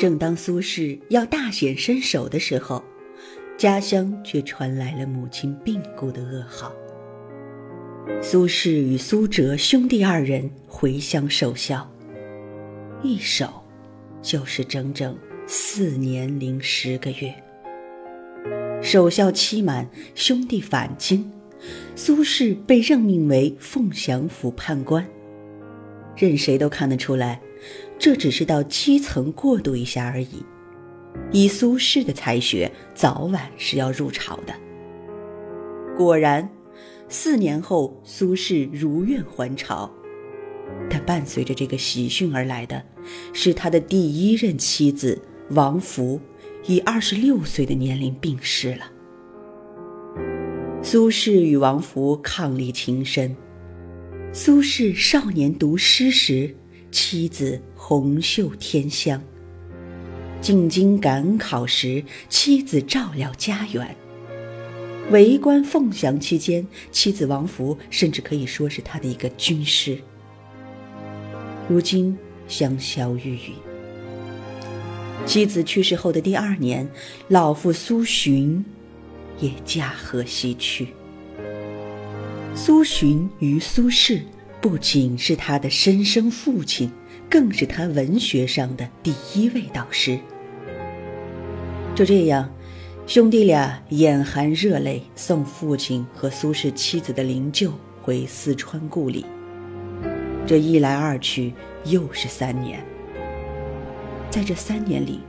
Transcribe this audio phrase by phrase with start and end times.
[0.00, 2.82] 正当苏轼要大显身手的时候，
[3.58, 6.72] 家乡却传来了母亲病故的噩耗。
[8.22, 11.86] 苏轼与苏辙兄弟二人回乡守孝，
[13.02, 13.62] 一守
[14.22, 15.14] 就是整整
[15.46, 17.34] 四年零十个月。
[18.80, 21.30] 守孝期满，兄弟返京，
[21.94, 25.06] 苏轼被任命为凤翔府判官。
[26.16, 27.38] 任谁都看得出来，
[28.00, 30.42] 这只是到基层过渡一下而已。
[31.30, 34.54] 以苏轼的才学，早晚是要入朝的。
[35.96, 36.48] 果然，
[37.08, 39.88] 四年后，苏轼如愿还朝。
[40.88, 42.82] 但伴随着这个喜讯而来的，
[43.34, 46.18] 是他的第一任妻子王弗。
[46.66, 48.90] 以二十六岁的年龄病逝了。
[50.82, 53.34] 苏轼与王弗伉俪情深。
[54.32, 56.54] 苏轼少年读诗时，
[56.90, 59.20] 妻子红袖添香；
[60.40, 63.96] 进京赶考时，妻子照料家园。
[65.10, 69.98] 为官凤翔期间，妻子王弗甚至可以说是他的一个军师。
[71.68, 73.52] 如今香消玉殒。
[75.26, 76.88] 妻子去世后的第二年，
[77.28, 78.64] 老父苏洵
[79.38, 80.88] 也驾鹤西去。
[82.54, 84.22] 苏洵与苏轼
[84.60, 86.92] 不仅是他的生身父亲，
[87.30, 90.18] 更是他文学上的第一位导师。
[91.94, 92.52] 就这样，
[93.06, 99.24] 兄弟俩眼含热泪送父亲和苏轼妻子的灵柩回四川故里。
[100.46, 101.54] 这一来二去，
[101.86, 102.84] 又是三年。
[104.28, 105.20] 在这三年里，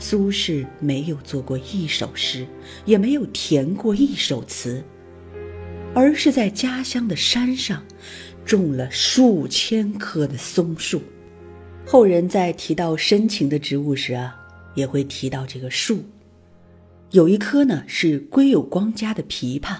[0.00, 2.44] 苏轼没有做过一首诗，
[2.84, 4.84] 也没有填过一首词，
[5.94, 7.82] 而是在家乡的山上
[8.44, 11.00] 种了数千棵的松树。
[11.86, 14.36] 后人在提到深情的植物时啊，
[14.74, 16.04] 也会提到这个树。
[17.10, 19.78] 有一棵呢是归有光家的枇杷。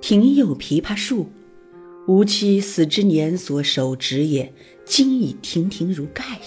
[0.00, 1.28] 庭有枇杷树，
[2.06, 4.52] 吾妻死之年所手植也，
[4.84, 6.46] 今已亭亭如盖矣。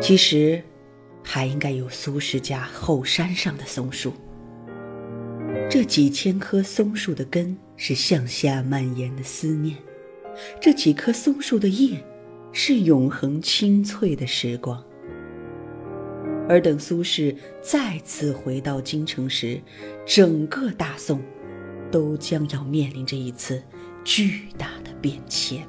[0.00, 0.62] 其实，
[1.22, 4.14] 还应该有苏轼家后山上的松树。
[5.70, 9.76] 这几千棵松树的根是向下蔓延的思念，
[10.60, 12.04] 这几棵松树的叶
[12.52, 14.82] 是永恒清脆的时光。
[16.48, 19.60] 而等苏轼再次回到京城时，
[20.04, 21.22] 整个大宋
[21.88, 23.62] 都将要面临着一次
[24.02, 25.64] 巨大的变迁。